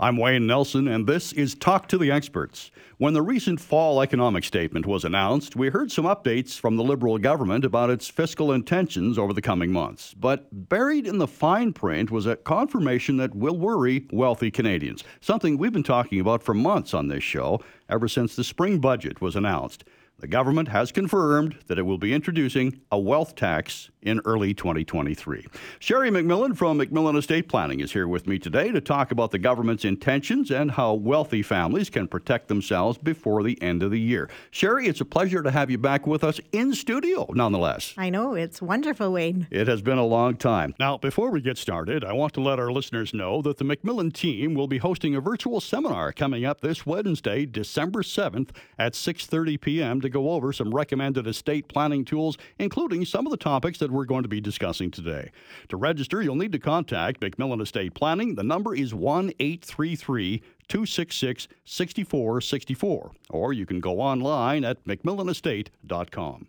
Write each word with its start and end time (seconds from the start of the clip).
I'm 0.00 0.16
Wayne 0.16 0.48
Nelson, 0.48 0.88
and 0.88 1.06
this 1.06 1.32
is 1.32 1.54
Talk 1.54 1.86
to 1.86 1.98
the 1.98 2.10
Experts. 2.10 2.72
When 2.98 3.14
the 3.14 3.22
recent 3.22 3.60
fall 3.60 4.02
economic 4.02 4.42
statement 4.42 4.86
was 4.86 5.04
announced, 5.04 5.54
we 5.54 5.68
heard 5.68 5.92
some 5.92 6.04
updates 6.04 6.58
from 6.58 6.76
the 6.76 6.82
Liberal 6.82 7.16
government 7.16 7.64
about 7.64 7.90
its 7.90 8.08
fiscal 8.08 8.50
intentions 8.50 9.18
over 9.18 9.32
the 9.32 9.40
coming 9.40 9.70
months. 9.70 10.12
But 10.12 10.68
buried 10.68 11.06
in 11.06 11.18
the 11.18 11.28
fine 11.28 11.72
print 11.72 12.10
was 12.10 12.26
a 12.26 12.34
confirmation 12.34 13.18
that 13.18 13.36
will 13.36 13.56
worry 13.56 14.08
wealthy 14.10 14.50
Canadians, 14.50 15.04
something 15.20 15.56
we've 15.56 15.72
been 15.72 15.84
talking 15.84 16.18
about 16.18 16.42
for 16.42 16.54
months 16.54 16.92
on 16.92 17.06
this 17.06 17.22
show, 17.22 17.60
ever 17.88 18.08
since 18.08 18.34
the 18.34 18.42
spring 18.42 18.80
budget 18.80 19.20
was 19.20 19.36
announced. 19.36 19.84
The 20.20 20.28
government 20.28 20.68
has 20.68 20.92
confirmed 20.92 21.58
that 21.66 21.78
it 21.78 21.82
will 21.82 21.98
be 21.98 22.14
introducing 22.14 22.80
a 22.90 22.98
wealth 22.98 23.34
tax 23.34 23.90
in 24.00 24.20
early 24.24 24.54
2023. 24.54 25.46
Sheri 25.80 26.10
MacMillan 26.10 26.56
from 26.56 26.78
MacMillan 26.78 27.18
Estate 27.18 27.48
Planning 27.48 27.80
is 27.80 27.92
here 27.92 28.06
with 28.06 28.26
me 28.26 28.38
today 28.38 28.70
to 28.70 28.80
talk 28.80 29.10
about 29.10 29.32
the 29.32 29.38
government's 29.38 29.84
intentions 29.84 30.50
and 30.50 30.70
how 30.70 30.94
wealthy 30.94 31.42
families 31.42 31.90
can 31.90 32.06
protect 32.06 32.48
themselves 32.48 32.96
before 32.98 33.42
the 33.42 33.60
end 33.62 33.82
of 33.82 33.90
the 33.90 34.00
year. 34.00 34.30
Sheri, 34.52 34.86
it's 34.86 35.00
a 35.00 35.04
pleasure 35.04 35.42
to 35.42 35.50
have 35.50 35.70
you 35.70 35.78
back 35.78 36.06
with 36.06 36.22
us 36.22 36.40
in 36.52 36.74
studio, 36.74 37.26
nonetheless. 37.32 37.94
I 37.96 38.10
know, 38.10 38.34
it's 38.34 38.62
wonderful, 38.62 39.10
Wayne. 39.10 39.48
It 39.50 39.66
has 39.68 39.82
been 39.82 39.98
a 39.98 40.06
long 40.06 40.36
time. 40.36 40.74
Now, 40.78 40.96
before 40.96 41.30
we 41.30 41.40
get 41.40 41.58
started, 41.58 42.04
I 42.04 42.12
want 42.12 42.34
to 42.34 42.40
let 42.40 42.58
our 42.58 42.70
listeners 42.70 43.14
know 43.14 43.42
that 43.42 43.56
the 43.56 43.64
MacMillan 43.64 44.12
team 44.12 44.54
will 44.54 44.68
be 44.68 44.78
hosting 44.78 45.16
a 45.16 45.20
virtual 45.20 45.60
seminar 45.60 46.12
coming 46.12 46.44
up 46.44 46.60
this 46.60 46.86
Wednesday, 46.86 47.46
December 47.46 48.02
7th 48.02 48.50
at 48.78 48.92
6:30 48.92 49.60
p.m. 49.60 50.00
to 50.04 50.08
go 50.08 50.30
over 50.30 50.52
some 50.52 50.72
recommended 50.72 51.26
estate 51.26 51.68
planning 51.68 52.04
tools, 52.04 52.38
including 52.58 53.04
some 53.04 53.26
of 53.26 53.30
the 53.30 53.36
topics 53.36 53.78
that 53.78 53.90
we're 53.90 54.04
going 54.04 54.22
to 54.22 54.28
be 54.28 54.40
discussing 54.40 54.90
today. 54.90 55.32
To 55.68 55.76
register, 55.76 56.22
you'll 56.22 56.36
need 56.36 56.52
to 56.52 56.58
contact 56.58 57.20
MacMillan 57.20 57.60
Estate 57.60 57.94
Planning. 57.94 58.36
The 58.36 58.44
number 58.44 58.74
is 58.74 58.94
1 58.94 59.32
833 59.40 60.42
266 60.68 61.48
6464, 61.64 63.12
or 63.30 63.52
you 63.52 63.66
can 63.66 63.80
go 63.80 64.00
online 64.00 64.64
at 64.64 64.84
McMillanestate.com. 64.84 66.48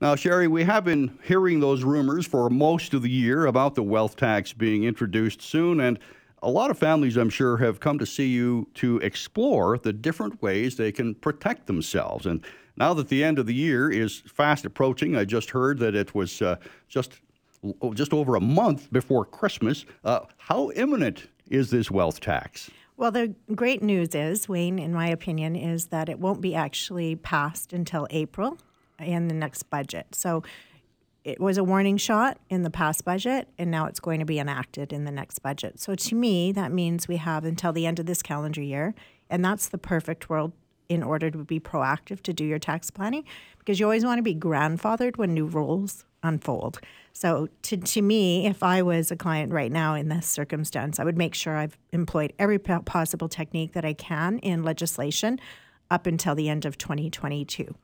Now, 0.00 0.14
Sheri, 0.14 0.46
we 0.46 0.62
have 0.62 0.84
been 0.84 1.18
hearing 1.24 1.58
those 1.58 1.82
rumors 1.82 2.24
for 2.24 2.48
most 2.50 2.94
of 2.94 3.02
the 3.02 3.10
year 3.10 3.46
about 3.46 3.74
the 3.74 3.82
wealth 3.82 4.14
tax 4.14 4.52
being 4.52 4.84
introduced 4.84 5.42
soon, 5.42 5.80
and 5.80 5.98
a 6.40 6.50
lot 6.50 6.70
of 6.70 6.78
families, 6.78 7.16
I'm 7.16 7.30
sure, 7.30 7.56
have 7.56 7.80
come 7.80 7.98
to 7.98 8.06
see 8.06 8.28
you 8.28 8.68
to 8.74 8.98
explore 8.98 9.76
the 9.76 9.92
different 9.92 10.40
ways 10.40 10.76
they 10.76 10.92
can 10.92 11.16
protect 11.16 11.66
themselves. 11.66 12.26
And 12.26 12.44
now 12.78 12.94
that 12.94 13.08
the 13.08 13.24
end 13.24 13.38
of 13.38 13.46
the 13.46 13.54
year 13.54 13.90
is 13.90 14.20
fast 14.26 14.64
approaching, 14.64 15.16
I 15.16 15.24
just 15.24 15.50
heard 15.50 15.78
that 15.80 15.94
it 15.94 16.14
was 16.14 16.40
uh, 16.40 16.56
just 16.88 17.20
just 17.94 18.12
over 18.12 18.36
a 18.36 18.40
month 18.40 18.92
before 18.92 19.24
Christmas. 19.24 19.84
Uh, 20.04 20.20
how 20.36 20.70
imminent 20.70 21.28
is 21.50 21.70
this 21.70 21.90
wealth 21.90 22.20
tax? 22.20 22.70
Well, 22.96 23.10
the 23.10 23.34
great 23.54 23.82
news 23.82 24.14
is, 24.14 24.48
Wayne, 24.48 24.78
in 24.78 24.92
my 24.92 25.08
opinion, 25.08 25.56
is 25.56 25.86
that 25.86 26.08
it 26.08 26.18
won't 26.18 26.40
be 26.40 26.54
actually 26.54 27.16
passed 27.16 27.72
until 27.72 28.06
April 28.10 28.58
in 28.98 29.28
the 29.28 29.34
next 29.34 29.64
budget. 29.64 30.14
So 30.14 30.42
it 31.24 31.40
was 31.40 31.58
a 31.58 31.64
warning 31.64 31.96
shot 31.96 32.38
in 32.48 32.62
the 32.62 32.70
past 32.70 33.04
budget, 33.04 33.48
and 33.58 33.70
now 33.70 33.86
it's 33.86 34.00
going 34.00 34.20
to 34.20 34.26
be 34.26 34.38
enacted 34.38 34.92
in 34.92 35.04
the 35.04 35.10
next 35.12 35.40
budget. 35.40 35.78
So 35.80 35.94
to 35.94 36.14
me, 36.14 36.52
that 36.52 36.72
means 36.72 37.06
we 37.06 37.16
have 37.18 37.44
until 37.44 37.72
the 37.72 37.86
end 37.86 37.98
of 37.98 38.06
this 38.06 38.22
calendar 38.22 38.62
year, 38.62 38.94
and 39.28 39.44
that's 39.44 39.68
the 39.68 39.78
perfect 39.78 40.28
world 40.30 40.52
in 40.88 41.02
order 41.02 41.30
to 41.30 41.38
be 41.38 41.60
proactive 41.60 42.22
to 42.22 42.32
do 42.32 42.44
your 42.44 42.58
tax 42.58 42.90
planning 42.90 43.24
because 43.58 43.78
you 43.78 43.86
always 43.86 44.04
want 44.04 44.18
to 44.18 44.22
be 44.22 44.34
grandfathered 44.34 45.16
when 45.16 45.34
new 45.34 45.46
rules 45.46 46.04
unfold. 46.22 46.80
So, 47.12 47.48
to, 47.62 47.76
to 47.76 48.02
me, 48.02 48.46
if 48.46 48.62
I 48.62 48.82
was 48.82 49.10
a 49.10 49.16
client 49.16 49.52
right 49.52 49.72
now 49.72 49.94
in 49.94 50.08
this 50.08 50.26
circumstance, 50.26 50.98
I 50.98 51.04
would 51.04 51.18
make 51.18 51.34
sure 51.34 51.56
I've 51.56 51.76
employed 51.92 52.32
every 52.38 52.58
possible 52.58 53.28
technique 53.28 53.72
that 53.72 53.84
I 53.84 53.92
can 53.92 54.38
in 54.38 54.62
legislation 54.62 55.40
up 55.90 56.06
until 56.06 56.34
the 56.34 56.48
end 56.48 56.64
of 56.64 56.78
2022. 56.78 57.74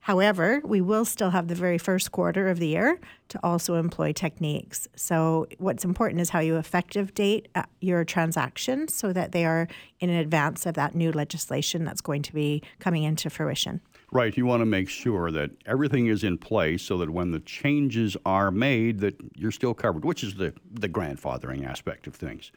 However, 0.00 0.62
we 0.64 0.80
will 0.80 1.04
still 1.04 1.30
have 1.30 1.48
the 1.48 1.54
very 1.54 1.78
first 1.78 2.12
quarter 2.12 2.48
of 2.48 2.58
the 2.58 2.68
year 2.68 2.98
to 3.28 3.40
also 3.42 3.74
employ 3.74 4.12
techniques. 4.12 4.88
So, 4.96 5.46
what's 5.58 5.84
important 5.84 6.20
is 6.20 6.30
how 6.30 6.38
you 6.38 6.56
effective 6.56 7.12
date 7.14 7.48
uh, 7.54 7.64
your 7.80 8.04
transactions 8.04 8.94
so 8.94 9.12
that 9.12 9.32
they 9.32 9.44
are 9.44 9.68
in 10.00 10.08
advance 10.08 10.64
of 10.66 10.74
that 10.74 10.94
new 10.94 11.12
legislation 11.12 11.84
that's 11.84 12.00
going 12.00 12.22
to 12.22 12.32
be 12.32 12.62
coming 12.78 13.02
into 13.02 13.28
fruition. 13.28 13.80
Right. 14.10 14.34
You 14.34 14.46
want 14.46 14.62
to 14.62 14.66
make 14.66 14.88
sure 14.88 15.30
that 15.30 15.50
everything 15.66 16.06
is 16.06 16.24
in 16.24 16.38
place 16.38 16.82
so 16.82 16.96
that 16.98 17.10
when 17.10 17.30
the 17.30 17.40
changes 17.40 18.16
are 18.24 18.50
made, 18.50 19.00
that 19.00 19.16
you're 19.34 19.50
still 19.50 19.74
covered, 19.74 20.04
which 20.04 20.24
is 20.24 20.36
the, 20.36 20.54
the 20.72 20.88
grandfathering 20.88 21.66
aspect 21.66 22.06
of 22.06 22.14
things. 22.14 22.50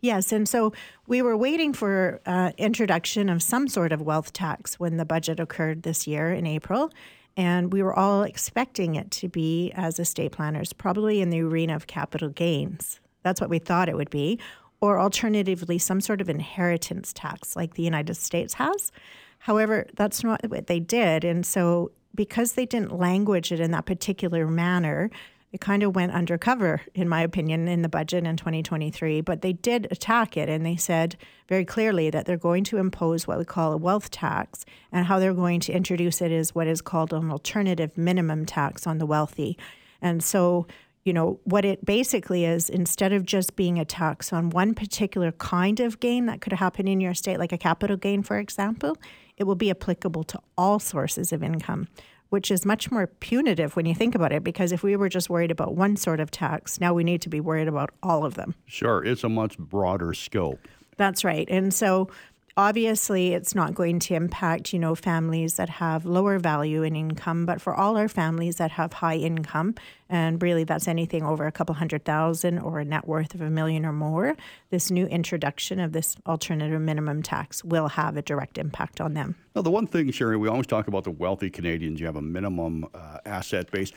Yes, 0.00 0.30
and 0.30 0.48
so 0.48 0.72
we 1.08 1.22
were 1.22 1.36
waiting 1.36 1.72
for 1.72 2.20
uh, 2.24 2.52
introduction 2.56 3.28
of 3.28 3.42
some 3.42 3.66
sort 3.66 3.92
of 3.92 4.00
wealth 4.00 4.32
tax 4.32 4.78
when 4.78 4.96
the 4.96 5.04
budget 5.04 5.40
occurred 5.40 5.82
this 5.82 6.06
year 6.06 6.32
in 6.32 6.46
April, 6.46 6.90
and 7.36 7.72
we 7.72 7.82
were 7.82 7.94
all 7.94 8.22
expecting 8.22 8.94
it 8.94 9.10
to 9.12 9.28
be 9.28 9.72
as 9.74 9.98
estate 9.98 10.32
planners, 10.32 10.72
probably 10.72 11.20
in 11.20 11.30
the 11.30 11.40
arena 11.40 11.74
of 11.74 11.88
capital 11.88 12.28
gains. 12.28 13.00
That's 13.24 13.40
what 13.40 13.50
we 13.50 13.58
thought 13.58 13.88
it 13.88 13.96
would 13.96 14.10
be, 14.10 14.38
or 14.80 15.00
alternatively, 15.00 15.78
some 15.78 16.00
sort 16.00 16.20
of 16.20 16.28
inheritance 16.28 17.12
tax 17.12 17.56
like 17.56 17.74
the 17.74 17.82
United 17.82 18.14
States 18.14 18.54
has. 18.54 18.92
However, 19.40 19.86
that's 19.96 20.22
not 20.22 20.48
what 20.48 20.68
they 20.68 20.78
did, 20.78 21.24
and 21.24 21.44
so 21.44 21.90
because 22.14 22.52
they 22.52 22.66
didn't 22.66 22.96
language 22.96 23.50
it 23.50 23.58
in 23.58 23.72
that 23.72 23.86
particular 23.86 24.46
manner, 24.46 25.10
it 25.50 25.60
kind 25.60 25.82
of 25.82 25.94
went 25.94 26.12
undercover, 26.12 26.82
in 26.94 27.08
my 27.08 27.22
opinion, 27.22 27.68
in 27.68 27.82
the 27.82 27.88
budget 27.88 28.26
in 28.26 28.36
2023. 28.36 29.22
But 29.22 29.40
they 29.40 29.54
did 29.54 29.88
attack 29.90 30.36
it, 30.36 30.48
and 30.48 30.64
they 30.64 30.76
said 30.76 31.16
very 31.48 31.64
clearly 31.64 32.10
that 32.10 32.26
they're 32.26 32.36
going 32.36 32.64
to 32.64 32.76
impose 32.76 33.26
what 33.26 33.38
we 33.38 33.44
call 33.44 33.72
a 33.72 33.78
wealth 33.78 34.10
tax, 34.10 34.66
and 34.92 35.06
how 35.06 35.18
they're 35.18 35.32
going 35.32 35.60
to 35.60 35.72
introduce 35.72 36.20
it 36.20 36.30
is 36.30 36.54
what 36.54 36.66
is 36.66 36.82
called 36.82 37.12
an 37.12 37.30
alternative 37.30 37.96
minimum 37.96 38.44
tax 38.44 38.86
on 38.86 38.98
the 38.98 39.06
wealthy. 39.06 39.56
And 40.02 40.22
so, 40.22 40.66
you 41.04 41.14
know, 41.14 41.40
what 41.44 41.64
it 41.64 41.82
basically 41.82 42.44
is, 42.44 42.68
instead 42.68 43.14
of 43.14 43.24
just 43.24 43.56
being 43.56 43.78
a 43.78 43.84
tax 43.86 44.32
on 44.34 44.50
one 44.50 44.74
particular 44.74 45.32
kind 45.32 45.80
of 45.80 45.98
gain 46.00 46.26
that 46.26 46.42
could 46.42 46.52
happen 46.52 46.86
in 46.86 47.00
your 47.00 47.14
state, 47.14 47.38
like 47.38 47.52
a 47.52 47.58
capital 47.58 47.96
gain, 47.96 48.22
for 48.22 48.38
example, 48.38 48.98
it 49.38 49.44
will 49.44 49.54
be 49.54 49.70
applicable 49.70 50.24
to 50.24 50.38
all 50.58 50.78
sources 50.78 51.32
of 51.32 51.42
income 51.42 51.88
which 52.30 52.50
is 52.50 52.64
much 52.64 52.90
more 52.90 53.06
punitive 53.06 53.76
when 53.76 53.86
you 53.86 53.94
think 53.94 54.14
about 54.14 54.32
it, 54.32 54.44
because 54.44 54.72
if 54.72 54.82
we 54.82 54.96
were 54.96 55.08
just 55.08 55.30
worried 55.30 55.50
about 55.50 55.74
one 55.74 55.96
sort 55.96 56.20
of 56.20 56.30
tax, 56.30 56.80
now 56.80 56.92
we 56.92 57.04
need 57.04 57.22
to 57.22 57.28
be 57.28 57.40
worried 57.40 57.68
about 57.68 57.90
all 58.02 58.24
of 58.24 58.34
them. 58.34 58.54
Sure, 58.66 59.04
it's 59.04 59.24
a 59.24 59.28
much 59.28 59.58
broader 59.58 60.12
scope. 60.12 60.68
That's 60.96 61.24
right. 61.24 61.48
And 61.48 61.72
so 61.72 62.10
obviously 62.58 63.34
it's 63.34 63.54
not 63.54 63.72
going 63.72 64.00
to 64.00 64.14
impact 64.14 64.72
you 64.72 64.80
know 64.80 64.94
families 64.96 65.54
that 65.54 65.68
have 65.68 66.04
lower 66.04 66.40
value 66.40 66.82
in 66.82 66.96
income 66.96 67.46
but 67.46 67.60
for 67.60 67.72
all 67.72 67.96
our 67.96 68.08
families 68.08 68.56
that 68.56 68.72
have 68.72 68.92
high 68.94 69.14
income 69.14 69.72
and 70.08 70.42
really 70.42 70.64
that's 70.64 70.88
anything 70.88 71.22
over 71.22 71.46
a 71.46 71.52
couple 71.52 71.72
hundred 71.76 72.04
thousand 72.04 72.58
or 72.58 72.80
a 72.80 72.84
net 72.84 73.06
worth 73.06 73.32
of 73.32 73.40
a 73.40 73.48
million 73.48 73.86
or 73.86 73.92
more 73.92 74.36
this 74.70 74.90
new 74.90 75.06
introduction 75.06 75.78
of 75.78 75.92
this 75.92 76.16
alternative 76.26 76.80
minimum 76.80 77.22
tax 77.22 77.62
will 77.62 77.88
have 77.88 78.16
a 78.16 78.22
direct 78.22 78.58
impact 78.58 79.00
on 79.00 79.14
them. 79.14 79.36
Now 79.54 79.62
the 79.62 79.70
one 79.70 79.86
thing 79.86 80.08
Sheri 80.08 80.38
we 80.38 80.48
always 80.48 80.66
talk 80.66 80.88
about 80.88 81.04
the 81.04 81.10
wealthy 81.12 81.50
canadians. 81.50 82.00
You 82.00 82.06
have 82.06 82.16
a 82.16 82.22
minimum 82.22 82.86
uh, 82.92 83.18
asset 83.24 83.70
base 83.70 83.92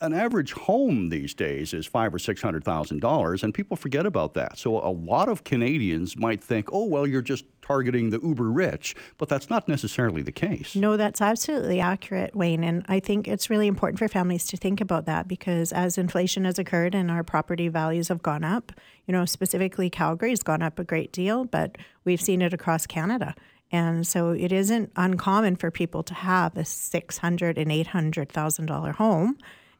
an 0.00 0.12
average 0.12 0.52
home 0.52 1.08
these 1.08 1.34
days 1.34 1.74
is 1.74 1.86
five 1.86 2.14
or 2.14 2.18
six 2.18 2.40
hundred 2.40 2.62
thousand 2.64 3.00
dollars, 3.00 3.42
and 3.42 3.52
people 3.52 3.76
forget 3.76 4.06
about 4.06 4.34
that. 4.34 4.56
So 4.58 4.78
a 4.78 4.90
lot 4.90 5.28
of 5.28 5.44
Canadians 5.44 6.16
might 6.16 6.42
think, 6.42 6.68
"Oh, 6.72 6.84
well, 6.84 7.06
you're 7.06 7.22
just 7.22 7.44
targeting 7.62 8.10
the 8.10 8.20
uber 8.20 8.50
rich," 8.50 8.94
but 9.18 9.28
that's 9.28 9.50
not 9.50 9.66
necessarily 9.66 10.22
the 10.22 10.32
case. 10.32 10.76
No, 10.76 10.96
that's 10.96 11.20
absolutely 11.20 11.80
accurate, 11.80 12.36
Wayne. 12.36 12.62
And 12.62 12.84
I 12.88 13.00
think 13.00 13.26
it's 13.26 13.50
really 13.50 13.66
important 13.66 13.98
for 13.98 14.08
families 14.08 14.46
to 14.46 14.56
think 14.56 14.80
about 14.80 15.06
that 15.06 15.26
because 15.26 15.72
as 15.72 15.98
inflation 15.98 16.44
has 16.44 16.58
occurred 16.58 16.94
and 16.94 17.10
our 17.10 17.24
property 17.24 17.68
values 17.68 18.08
have 18.08 18.22
gone 18.22 18.44
up, 18.44 18.72
you 19.06 19.12
know, 19.12 19.24
specifically 19.24 19.90
Calgary 19.90 20.30
has 20.30 20.42
gone 20.42 20.62
up 20.62 20.78
a 20.78 20.84
great 20.84 21.12
deal, 21.12 21.44
but 21.44 21.76
we've 22.04 22.20
seen 22.20 22.40
it 22.40 22.52
across 22.52 22.86
Canada. 22.86 23.34
And 23.70 24.06
so 24.06 24.30
it 24.30 24.50
isn't 24.50 24.92
uncommon 24.96 25.56
for 25.56 25.70
people 25.70 26.02
to 26.04 26.14
have 26.14 26.56
a 26.56 26.64
six 26.64 27.18
hundred 27.18 27.58
and 27.58 27.72
eight 27.72 27.88
hundred 27.88 28.30
thousand 28.30 28.66
dollar 28.66 28.92
home 28.92 29.36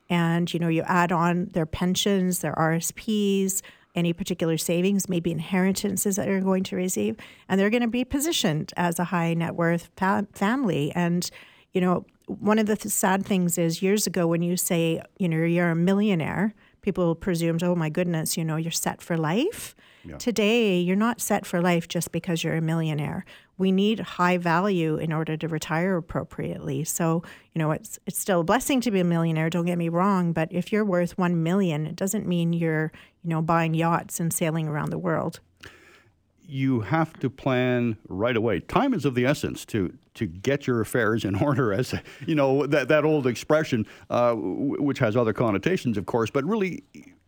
and 0.08 0.52
you 0.52 0.60
know 0.60 0.69
you 0.69 0.82
add 0.82 1.12
on 1.12 1.46
their 1.52 1.66
pensions 1.66 2.38
their 2.40 2.55
rsps 2.55 3.62
any 3.94 4.12
particular 4.12 4.56
savings 4.56 5.08
maybe 5.08 5.31
inheritances 5.32 6.16
that 6.16 6.26
they're 6.26 6.40
going 6.40 6.62
to 6.64 6.76
receive. 6.76 7.16
And 7.49 7.60
they're 7.60 7.70
going 7.70 7.82
to 7.82 7.88
be 7.88 8.05
positioned 8.05 8.72
as 8.76 8.99
a 8.99 9.05
high 9.05 9.34
net 9.34 9.55
worth 9.56 9.90
fa- 9.96 10.26
family. 10.32 10.93
And 10.94 11.28
you 11.72 11.81
know 11.81 12.06
one 12.26 12.58
of 12.58 12.66
the 12.66 12.76
th- 12.76 12.93
sad 12.93 13.25
things 13.25 13.58
is 13.58 13.82
years 13.82 14.06
ago 14.06 14.26
when 14.26 14.43
you 14.43 14.56
say 14.56 15.02
you 15.19 15.28
know 15.28 15.38
you're 15.38 15.70
a 15.70 15.76
millionaire 15.76 16.55
people 16.88 17.14
presumed 17.14 17.62
oh 17.62 17.75
my 17.75 17.88
goodness 17.88 18.37
you 18.37 18.44
know 18.44 18.56
you're 18.56 18.70
set 18.70 19.00
for 19.02 19.17
life 19.17 19.75
yeah. 20.05 20.17
today 20.17 20.79
you're 20.79 20.96
not 21.08 21.20
set 21.20 21.46
for 21.46 21.61
life 21.61 21.87
just 21.88 22.12
because 22.12 22.43
you're 22.43 22.56
a 22.56 22.61
millionaire 22.61 23.25
we 23.58 23.73
need 23.73 23.99
high 23.99 24.38
value 24.38 24.96
in 24.96 25.12
order 25.12 25.37
to 25.37 25.49
retire 25.49 25.96
appropriately. 25.96 26.85
So, 26.85 27.25
you 27.52 27.58
know, 27.58 27.73
it's 27.73 27.99
it's 28.06 28.19
still 28.19 28.40
a 28.40 28.44
blessing 28.44 28.81
to 28.82 28.90
be 28.90 29.00
a 29.00 29.05
millionaire, 29.05 29.50
don't 29.50 29.67
get 29.67 29.76
me 29.76 29.88
wrong, 29.88 30.32
but 30.32 30.49
if 30.52 30.73
you're 30.73 30.85
worth 30.85 31.19
1 31.19 31.43
million, 31.43 31.85
it 31.85 31.96
doesn't 31.96 32.26
mean 32.26 32.52
you're, 32.52 32.93
you 33.23 33.31
know, 33.31 33.43
buying 33.43 33.75
yachts 33.75 34.20
and 34.20 34.32
sailing 34.32 34.69
around 34.69 34.91
the 34.91 34.99
world. 34.99 35.41
You 36.48 36.80
have 36.80 37.12
to 37.20 37.28
plan 37.28 37.98
right 38.08 38.36
away. 38.36 38.60
Time 38.60 38.94
is 38.94 39.04
of 39.04 39.14
the 39.14 39.26
essence 39.26 39.64
to 39.66 39.96
to 40.14 40.26
get 40.26 40.66
your 40.66 40.80
affairs 40.80 41.24
in 41.24 41.34
order, 41.42 41.72
as 41.72 41.94
you 42.26 42.34
know 42.34 42.66
that 42.66 42.88
that 42.88 43.04
old 43.04 43.26
expression, 43.26 43.86
uh, 44.10 44.34
which 44.34 44.98
has 44.98 45.16
other 45.16 45.32
connotations, 45.32 45.96
of 45.96 46.06
course. 46.06 46.30
But 46.30 46.44
really, 46.44 46.82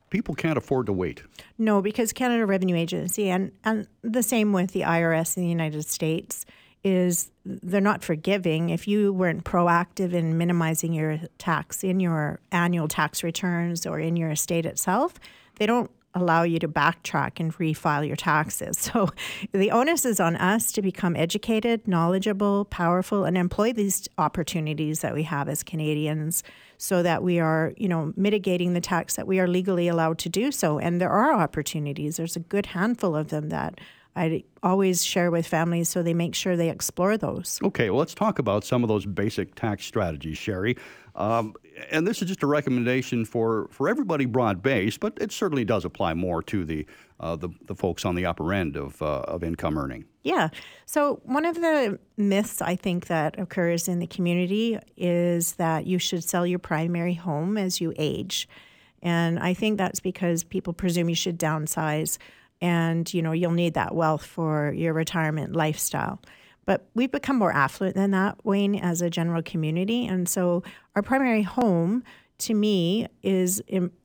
people 0.09 0.35
can't 0.35 0.57
afford 0.57 0.87
to 0.87 0.93
wait. 0.93 1.23
No, 1.59 1.83
because 1.83 2.13
Canada 2.13 2.47
Revenue 2.47 2.77
Agency 2.77 3.29
and 3.29 3.53
and 3.65 3.87
the 4.03 4.23
same 4.23 4.53
with 4.53 4.73
the 4.73 4.81
IRS 4.81 5.37
in 5.37 5.43
the 5.43 5.49
United 5.49 5.85
States 5.87 6.47
is 6.83 7.31
they're 7.45 7.81
not 7.83 8.03
forgiving 8.03 8.71
if 8.71 8.89
you 8.89 9.13
weren't 9.13 9.45
proactive 9.45 10.15
in 10.15 10.39
minimizing 10.39 10.95
your 10.95 11.21
tax 11.37 11.85
in 11.85 12.01
your 12.01 12.41
annual 12.53 12.89
tax 12.89 13.23
returns 13.23 13.85
or 13.85 14.01
in 14.01 14.17
your 14.17 14.31
estate 14.31 14.65
itself. 14.65 15.15
They 15.57 15.67
don't 15.67 15.91
allow 16.15 16.43
you 16.43 16.59
to 16.59 16.69
backtrack 16.69 17.39
and 17.39 17.55
refile 17.55 18.07
your 18.07 18.17
taxes. 18.17 18.79
So 18.91 19.11
the 19.53 19.71
onus 19.71 20.05
is 20.05 20.19
on 20.19 20.35
us 20.37 20.73
to 20.73 20.83
become 20.83 21.15
educated, 21.15 21.87
knowledgeable, 21.87 22.65
powerful, 22.65 23.25
and 23.25 23.39
employ 23.39 23.73
these 23.73 24.09
opportunities 24.19 25.01
that 25.01 25.15
we 25.15 25.23
have 25.25 25.49
as 25.49 25.63
Canadians 25.63 26.43
so 26.77 27.03
that 27.03 27.23
we 27.23 27.39
are, 27.39 27.73
you 27.77 27.87
know, 27.89 28.13
mitigating 28.17 28.73
the 28.73 28.81
tax 28.81 29.15
that 29.15 29.29
we 29.29 29.39
are 29.39 29.47
legally 29.47 29.87
allowed 29.87 30.19
to 30.21 30.29
do 30.29 30.51
so. 30.51 30.79
And 30.79 31.01
there 31.01 31.11
are 31.11 31.35
opportunities. 31.35 32.17
There's 32.17 32.37
a 32.37 32.41
good 32.41 32.67
handful 32.67 33.15
of 33.15 33.29
them 33.29 33.51
that 33.51 33.79
I 34.17 34.45
always 34.63 35.05
share 35.05 35.31
with 35.31 35.47
families 35.47 35.89
so 35.89 36.03
they 36.03 36.15
make 36.15 36.35
sure 36.35 36.57
they 36.57 36.71
explore 36.71 37.17
those. 37.17 37.61
Okay, 37.63 37.91
well, 37.91 37.99
let's 37.99 38.15
talk 38.15 38.39
about 38.39 38.65
some 38.65 38.83
of 38.83 38.89
those 38.89 39.07
basic 39.07 39.55
tax 39.55 39.85
strategies, 39.85 40.37
Sheri. 40.37 40.77
Um, 41.15 41.55
and 41.91 42.07
this 42.07 42.23
is 42.23 42.29
just 42.29 42.43
a 42.43 42.47
recommendation 42.47 43.25
for, 43.25 43.69
for 43.71 43.89
everybody 43.89 44.27
broad 44.27 44.63
based, 44.63 45.01
but 45.01 45.17
it 45.21 45.33
certainly 45.33 45.65
does 45.65 45.85
apply 45.85 46.15
more 46.15 46.43
to 46.45 46.65
the, 46.65 46.87
uh, 47.19 47.37
the, 47.37 47.49
the, 47.67 47.75
folks 47.75 48.05
on 48.05 48.15
the 48.15 48.27
upper 48.27 48.53
end 48.53 48.77
of, 48.77 49.01
uh, 49.03 49.21
of 49.21 49.43
income 49.43 49.77
earning. 49.77 50.05
Yeah. 50.23 50.49
So, 50.87 51.21
one 51.25 51.45
of 51.45 51.57
the 51.57 51.99
myths 52.17 52.61
I 52.63 52.77
think 52.77 53.07
that 53.07 53.39
occurs 53.39 53.89
in 53.89 53.99
the 53.99 54.07
community 54.07 54.79
is 54.97 55.55
that 55.55 55.87
you 55.87 55.99
should 55.99 56.23
sell 56.23 56.47
your 56.47 56.59
primary 56.59 57.15
home 57.15 57.57
as 57.57 57.81
you 57.81 57.93
age. 57.97 58.49
And 59.03 59.39
I 59.39 59.55
think 59.55 59.79
that's 59.79 60.01
because 60.01 60.45
people 60.45 60.73
presume 60.73 61.09
you 61.09 61.15
should 61.15 61.39
downsize 61.39 62.19
and 62.61 63.13
you 63.13 63.23
know 63.23 63.33
you'll 63.33 63.53
need 63.53 63.75
that 63.75 63.95
wealth 63.95 64.25
for 64.25 64.73
your 64.73 64.93
retirement 64.93 65.55
lifestyle. 65.55 66.21
But 66.67 66.87
we've 66.95 67.11
become 67.11 67.37
more 67.37 67.53
affluent 67.53 67.97
than 67.97 68.13
that 68.13 68.45
wayne 68.45 68.77
as 68.77 69.03
a 69.03 69.11
general 69.11 69.43
community. 69.43 70.07
And 70.07 70.29
so 70.29 70.63
our 70.95 71.03
primary 71.03 71.43
home 71.43 72.05
to 72.39 72.55
me 72.55 73.09
is 73.23 73.63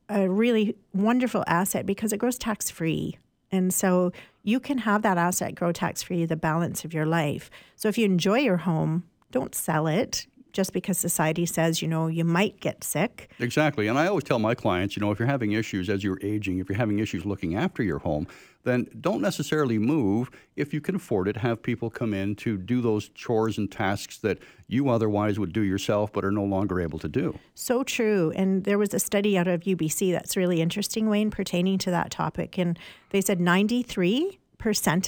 a 0.08 0.28
really 0.28 0.76
wonderful 0.92 1.44
asset 1.46 1.86
because 1.86 2.12
it 2.12 2.18
grows 2.18 2.38
tax 2.38 2.70
free 2.70 3.18
and 3.52 3.72
so 3.72 4.12
you 4.42 4.60
can 4.60 4.78
have 4.78 5.02
that 5.02 5.18
asset 5.18 5.54
grow 5.54 5.72
tax 5.72 6.02
free 6.02 6.24
the 6.24 6.36
balance 6.36 6.84
of 6.84 6.92
your 6.92 7.06
life. 7.06 7.50
So 7.76 7.88
if 7.88 7.96
you 7.98 8.04
enjoy 8.04 8.40
your 8.40 8.58
home 8.58 9.04
don't 9.30 9.54
sell 9.54 9.86
it 9.86 10.26
just 10.56 10.72
because 10.72 10.96
society 10.96 11.44
says, 11.44 11.82
you 11.82 11.86
know, 11.86 12.06
you 12.06 12.24
might 12.24 12.58
get 12.60 12.82
sick. 12.82 13.30
Exactly. 13.38 13.88
And 13.88 13.98
I 13.98 14.06
always 14.06 14.24
tell 14.24 14.38
my 14.38 14.54
clients, 14.54 14.96
you 14.96 15.02
know, 15.02 15.10
if 15.10 15.18
you're 15.18 15.28
having 15.28 15.52
issues 15.52 15.90
as 15.90 16.02
you're 16.02 16.18
aging, 16.22 16.60
if 16.60 16.70
you're 16.70 16.78
having 16.78 16.98
issues 16.98 17.26
looking 17.26 17.56
after 17.56 17.82
your 17.82 17.98
home, 17.98 18.26
then 18.64 18.88
don't 19.02 19.20
necessarily 19.20 19.78
move 19.78 20.30
if 20.56 20.72
you 20.72 20.80
can 20.80 20.96
afford 20.96 21.28
it. 21.28 21.36
Have 21.36 21.62
people 21.62 21.90
come 21.90 22.14
in 22.14 22.34
to 22.36 22.56
do 22.56 22.80
those 22.80 23.10
chores 23.10 23.58
and 23.58 23.70
tasks 23.70 24.16
that 24.18 24.38
you 24.66 24.88
otherwise 24.88 25.38
would 25.38 25.52
do 25.52 25.60
yourself 25.60 26.10
but 26.10 26.24
are 26.24 26.32
no 26.32 26.44
longer 26.44 26.80
able 26.80 26.98
to 27.00 27.08
do. 27.08 27.38
So 27.54 27.84
true. 27.84 28.32
And 28.34 28.64
there 28.64 28.78
was 28.78 28.94
a 28.94 28.98
study 28.98 29.36
out 29.36 29.46
of 29.46 29.60
UBC 29.60 30.10
that's 30.10 30.38
really 30.38 30.62
interesting, 30.62 31.10
Wayne, 31.10 31.30
pertaining 31.30 31.76
to 31.80 31.90
that 31.90 32.10
topic. 32.10 32.56
And 32.56 32.78
they 33.10 33.20
said 33.20 33.40
93% 33.40 34.38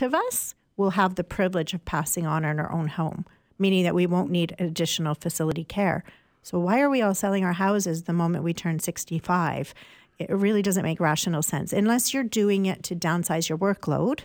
of 0.02 0.14
us 0.14 0.54
will 0.76 0.90
have 0.90 1.14
the 1.14 1.24
privilege 1.24 1.72
of 1.72 1.86
passing 1.86 2.26
on 2.26 2.44
in 2.44 2.60
our 2.60 2.70
own 2.70 2.88
home 2.88 3.24
meaning 3.58 3.84
that 3.84 3.94
we 3.94 4.06
won't 4.06 4.30
need 4.30 4.54
additional 4.58 5.14
facility 5.14 5.64
care. 5.64 6.04
So, 6.42 6.58
why 6.58 6.80
are 6.80 6.90
we 6.90 7.02
all 7.02 7.14
selling 7.14 7.44
our 7.44 7.54
houses 7.54 8.04
the 8.04 8.12
moment 8.12 8.44
we 8.44 8.54
turn 8.54 8.78
65? 8.78 9.74
It 10.18 10.30
really 10.30 10.62
doesn't 10.62 10.82
make 10.82 11.00
rational 11.00 11.42
sense 11.42 11.72
unless 11.72 12.12
you're 12.12 12.24
doing 12.24 12.66
it 12.66 12.82
to 12.84 12.96
downsize 12.96 13.48
your 13.48 13.58
workload. 13.58 14.20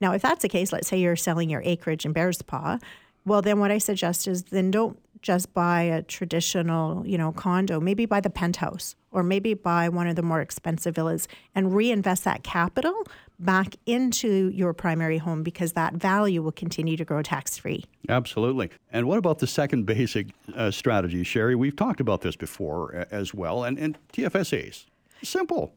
Now, 0.00 0.12
if 0.12 0.22
that's 0.22 0.42
the 0.42 0.48
case, 0.48 0.72
let's 0.72 0.88
say 0.88 0.98
you're 0.98 1.16
selling 1.16 1.48
your 1.48 1.62
acreage 1.64 2.04
in 2.04 2.12
Bearspaw, 2.12 2.80
well, 3.24 3.42
then 3.42 3.58
what 3.58 3.70
I 3.70 3.78
suggest 3.78 4.28
is 4.28 4.44
then 4.44 4.70
don't 4.70 4.98
just 5.22 5.54
buy 5.54 5.82
a 5.82 6.02
traditional, 6.02 7.06
you 7.06 7.16
know, 7.16 7.32
condo. 7.32 7.80
Maybe 7.80 8.04
buy 8.04 8.20
the 8.20 8.30
penthouse 8.30 8.94
or 9.10 9.22
maybe 9.22 9.54
buy 9.54 9.88
one 9.88 10.06
of 10.06 10.16
the 10.16 10.22
more 10.22 10.42
expensive 10.42 10.94
villas 10.94 11.26
and 11.54 11.74
reinvest 11.74 12.24
that 12.24 12.44
capital 12.44 13.06
back 13.38 13.76
into 13.86 14.48
your 14.50 14.72
primary 14.72 15.18
home 15.18 15.42
because 15.42 15.72
that 15.72 15.94
value 15.94 16.42
will 16.42 16.52
continue 16.52 16.96
to 16.96 17.04
grow 17.04 17.22
tax 17.22 17.58
free. 17.58 17.84
Absolutely. 18.08 18.70
And 18.92 19.06
what 19.06 19.18
about 19.18 19.38
the 19.38 19.46
second 19.46 19.86
basic 19.86 20.28
uh, 20.54 20.70
strategy, 20.70 21.24
Sheri? 21.24 21.56
We've 21.56 21.76
talked 21.76 22.00
about 22.00 22.20
this 22.20 22.36
before 22.36 23.06
as 23.10 23.34
well, 23.34 23.64
and, 23.64 23.78
and 23.78 23.98
TFSAs. 24.12 24.86
Simple. 25.22 25.74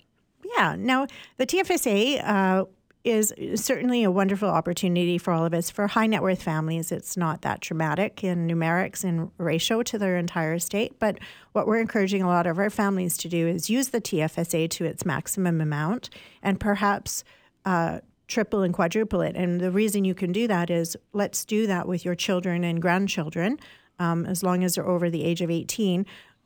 Yeah. 0.56 0.76
Now, 0.78 1.08
the 1.38 1.46
TFSA 1.46 2.24
uh, 2.24 2.66
is 3.04 3.34
certainly 3.56 4.04
a 4.04 4.12
wonderful 4.12 4.50
opportunity 4.50 5.18
for 5.18 5.32
all 5.32 5.46
of 5.46 5.54
us. 5.54 5.70
For 5.70 5.88
high 5.88 6.08
net 6.08 6.22
worth 6.22 6.44
families, 6.44 6.92
it's 6.92 7.16
not 7.16 7.42
that 7.42 7.62
dramatic 7.62 8.24
in 8.24 8.48
numerics 8.48 9.04
and 9.04 9.32
ratio 9.38 9.82
to 9.84 9.98
their 9.98 10.18
entire 10.18 10.56
estate. 10.56 11.00
But 11.00 11.20
what 11.54 11.68
we're 11.68 11.80
encouraging 11.80 12.22
a 12.22 12.28
lot 12.28 12.46
of 12.46 12.60
our 12.60 12.70
families 12.70 13.18
to 13.20 13.30
do 13.30 13.48
is 13.48 13.70
use 13.70 13.90
the 13.90 14.02
TFSA 14.02 14.70
to 14.72 14.86
its 14.86 15.06
maximum 15.06 15.62
amount 15.62 16.10
and 16.44 16.60
perhaps 16.60 17.24
uh, 17.68 18.00
triple 18.30 18.62
and 18.62 18.74
quadruple 18.74 19.22
it. 19.22 19.36
And 19.36 19.60
the 19.60 19.72
reason 19.72 20.06
you 20.06 20.16
can 20.16 20.32
do 20.32 20.48
that 20.48 20.70
is 20.70 20.96
let's 21.12 21.44
do 21.44 21.68
that 21.68 21.86
with 21.86 22.06
your 22.06 22.16
children 22.16 22.64
and 22.64 22.82
grandchildren. 22.82 23.60
Um, 24.00 24.26
as 24.26 24.42
long 24.42 24.64
as 24.64 24.76
they're 24.76 24.88
over 24.88 25.10
the 25.10 25.24
age 25.24 25.42
of 25.42 25.50
18, 25.50 26.06